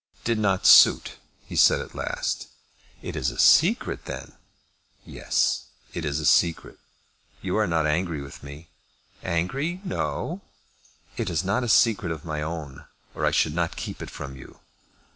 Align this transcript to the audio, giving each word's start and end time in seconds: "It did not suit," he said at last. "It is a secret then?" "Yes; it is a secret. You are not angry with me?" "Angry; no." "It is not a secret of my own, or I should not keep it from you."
"It 0.15 0.23
did 0.23 0.39
not 0.39 0.65
suit," 0.65 1.17
he 1.45 1.55
said 1.55 1.79
at 1.79 1.93
last. 1.93 2.47
"It 3.03 3.15
is 3.15 3.29
a 3.29 3.37
secret 3.37 4.05
then?" 4.05 4.31
"Yes; 5.05 5.65
it 5.93 6.05
is 6.05 6.19
a 6.19 6.25
secret. 6.25 6.79
You 7.43 7.55
are 7.57 7.67
not 7.67 7.85
angry 7.85 8.19
with 8.19 8.41
me?" 8.41 8.71
"Angry; 9.21 9.79
no." 9.85 10.41
"It 11.17 11.29
is 11.29 11.43
not 11.43 11.63
a 11.63 11.69
secret 11.69 12.11
of 12.11 12.25
my 12.25 12.41
own, 12.41 12.85
or 13.13 13.27
I 13.27 13.31
should 13.31 13.53
not 13.53 13.75
keep 13.75 14.01
it 14.01 14.09
from 14.09 14.35
you." 14.35 14.59